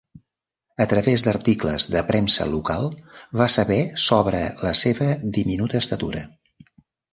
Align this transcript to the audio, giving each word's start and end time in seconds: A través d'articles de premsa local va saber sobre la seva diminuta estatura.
A 0.85 0.85
través 0.93 1.25
d'articles 1.27 1.85
de 1.97 2.01
premsa 2.07 2.47
local 2.55 2.89
va 3.43 3.49
saber 3.57 3.79
sobre 4.07 4.43
la 4.65 4.75
seva 4.83 5.13
diminuta 5.39 5.85
estatura. 5.85 6.27